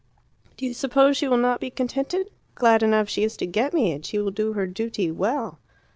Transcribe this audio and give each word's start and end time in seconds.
Do 0.57 0.65
you 0.65 0.73
suppose 0.73 1.15
she 1.15 1.27
will 1.27 1.37
not 1.37 1.59
be 1.61 1.69
contented? 1.69 2.31
Glad 2.55 2.81
enough 2.81 3.07
she 3.07 3.23
is 3.23 3.37
to 3.37 3.45
get 3.45 3.71
me, 3.71 3.91
and 3.91 4.03
she 4.03 4.17
will 4.17 4.31
do 4.31 4.53
her 4.53 4.65
duty 4.65 5.11
well." 5.11 5.59